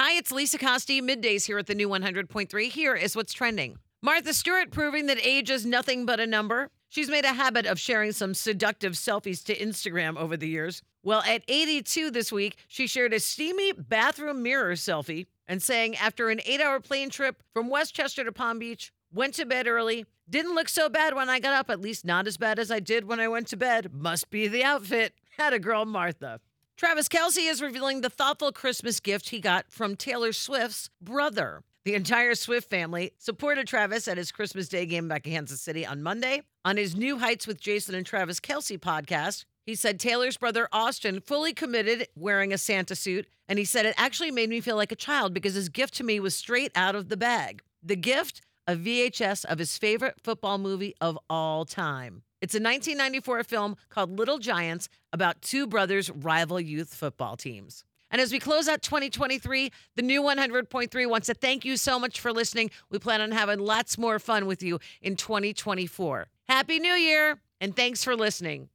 Hi, 0.00 0.12
it's 0.12 0.30
Lisa 0.30 0.58
Costi, 0.58 1.02
middays 1.02 1.46
here 1.46 1.58
at 1.58 1.66
the 1.66 1.74
new 1.74 1.88
100.3. 1.88 2.68
Here 2.70 2.94
is 2.94 3.16
what's 3.16 3.32
trending. 3.32 3.78
Martha 4.00 4.32
Stewart 4.32 4.70
proving 4.70 5.06
that 5.06 5.18
age 5.26 5.50
is 5.50 5.66
nothing 5.66 6.06
but 6.06 6.20
a 6.20 6.26
number. 6.28 6.70
She's 6.88 7.10
made 7.10 7.24
a 7.24 7.32
habit 7.32 7.66
of 7.66 7.80
sharing 7.80 8.12
some 8.12 8.32
seductive 8.32 8.92
selfies 8.92 9.42
to 9.46 9.58
Instagram 9.58 10.16
over 10.16 10.36
the 10.36 10.46
years. 10.46 10.82
Well, 11.02 11.24
at 11.26 11.42
82 11.48 12.12
this 12.12 12.30
week, 12.30 12.58
she 12.68 12.86
shared 12.86 13.12
a 13.12 13.18
steamy 13.18 13.72
bathroom 13.72 14.40
mirror 14.40 14.74
selfie 14.74 15.26
and 15.48 15.60
saying 15.60 15.96
after 15.96 16.30
an 16.30 16.42
eight 16.46 16.60
hour 16.60 16.78
plane 16.78 17.10
trip 17.10 17.42
from 17.52 17.68
Westchester 17.68 18.22
to 18.22 18.30
Palm 18.30 18.60
Beach, 18.60 18.92
went 19.12 19.34
to 19.34 19.46
bed 19.46 19.66
early, 19.66 20.06
didn't 20.30 20.54
look 20.54 20.68
so 20.68 20.88
bad 20.88 21.16
when 21.16 21.28
I 21.28 21.40
got 21.40 21.54
up, 21.54 21.70
at 21.70 21.80
least 21.80 22.04
not 22.04 22.28
as 22.28 22.36
bad 22.36 22.60
as 22.60 22.70
I 22.70 22.78
did 22.78 23.08
when 23.08 23.18
I 23.18 23.26
went 23.26 23.48
to 23.48 23.56
bed. 23.56 23.92
Must 23.92 24.30
be 24.30 24.46
the 24.46 24.62
outfit. 24.62 25.14
Had 25.36 25.54
a 25.54 25.58
girl, 25.58 25.84
Martha. 25.84 26.38
Travis 26.78 27.08
Kelce 27.08 27.50
is 27.50 27.60
revealing 27.60 28.02
the 28.02 28.08
thoughtful 28.08 28.52
Christmas 28.52 29.00
gift 29.00 29.30
he 29.30 29.40
got 29.40 29.68
from 29.68 29.96
Taylor 29.96 30.32
Swift's 30.32 30.90
brother. 31.00 31.64
The 31.84 31.96
entire 31.96 32.36
Swift 32.36 32.70
family 32.70 33.14
supported 33.18 33.66
Travis 33.66 34.06
at 34.06 34.16
his 34.16 34.30
Christmas 34.30 34.68
Day 34.68 34.86
game 34.86 35.08
back 35.08 35.26
in 35.26 35.32
Kansas 35.32 35.60
City 35.60 35.84
on 35.84 36.04
Monday. 36.04 36.42
On 36.64 36.76
his 36.76 36.94
New 36.94 37.18
Heights 37.18 37.48
with 37.48 37.60
Jason 37.60 37.96
and 37.96 38.06
Travis 38.06 38.38
Kelce 38.38 38.78
podcast, 38.78 39.44
he 39.66 39.74
said 39.74 39.98
Taylor's 39.98 40.36
brother 40.36 40.68
Austin 40.70 41.20
fully 41.20 41.52
committed 41.52 42.06
wearing 42.14 42.52
a 42.52 42.58
Santa 42.58 42.94
suit, 42.94 43.26
and 43.48 43.58
he 43.58 43.64
said 43.64 43.84
it 43.84 43.96
actually 43.98 44.30
made 44.30 44.48
me 44.48 44.60
feel 44.60 44.76
like 44.76 44.92
a 44.92 44.96
child 44.96 45.34
because 45.34 45.54
his 45.54 45.68
gift 45.68 45.94
to 45.94 46.04
me 46.04 46.20
was 46.20 46.36
straight 46.36 46.70
out 46.76 46.94
of 46.94 47.08
the 47.08 47.16
bag. 47.16 47.60
The 47.82 47.96
gift, 47.96 48.40
a 48.68 48.76
VHS 48.76 49.46
of 49.46 49.58
his 49.58 49.78
favorite 49.78 50.20
football 50.22 50.58
movie 50.58 50.94
of 51.00 51.18
all 51.30 51.64
time. 51.64 52.22
It's 52.42 52.54
a 52.54 52.58
1994 52.58 53.42
film 53.44 53.76
called 53.88 54.18
Little 54.18 54.38
Giants 54.38 54.90
about 55.10 55.40
two 55.40 55.66
brothers' 55.66 56.10
rival 56.10 56.60
youth 56.60 56.94
football 56.94 57.36
teams. 57.36 57.82
And 58.10 58.20
as 58.20 58.30
we 58.30 58.38
close 58.38 58.68
out 58.68 58.82
2023, 58.82 59.72
the 59.96 60.02
new 60.02 60.22
100.3 60.22 61.08
wants 61.08 61.26
to 61.28 61.34
thank 61.34 61.64
you 61.64 61.78
so 61.78 61.98
much 61.98 62.20
for 62.20 62.30
listening. 62.30 62.70
We 62.90 62.98
plan 62.98 63.22
on 63.22 63.32
having 63.32 63.58
lots 63.58 63.96
more 63.96 64.18
fun 64.18 64.44
with 64.46 64.62
you 64.62 64.80
in 65.00 65.16
2024. 65.16 66.26
Happy 66.48 66.78
New 66.78 66.92
Year, 66.92 67.40
and 67.62 67.74
thanks 67.74 68.04
for 68.04 68.14
listening. 68.14 68.66